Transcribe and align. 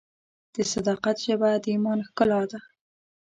د 0.53 0.55
صداقت 0.73 1.17
ژبه 1.25 1.49
د 1.63 1.65
ایمان 1.73 1.99
ښکلا 2.07 2.41
ده. 2.51 2.59